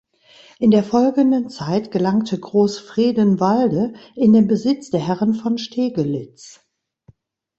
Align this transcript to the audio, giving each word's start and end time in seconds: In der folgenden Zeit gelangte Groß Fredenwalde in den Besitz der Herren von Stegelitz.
In 0.57 0.71
der 0.71 0.83
folgenden 0.83 1.51
Zeit 1.51 1.91
gelangte 1.91 2.39
Groß 2.39 2.79
Fredenwalde 2.79 3.93
in 4.15 4.33
den 4.33 4.47
Besitz 4.47 4.89
der 4.89 4.99
Herren 4.99 5.35
von 5.35 5.59
Stegelitz. 5.59 6.65